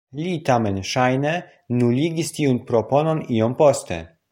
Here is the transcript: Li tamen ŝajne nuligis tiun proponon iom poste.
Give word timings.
Li 0.19 0.29
tamen 0.47 0.79
ŝajne 0.91 1.33
nuligis 1.83 2.35
tiun 2.39 2.61
proponon 2.73 3.25
iom 3.41 3.59
poste. 3.65 4.07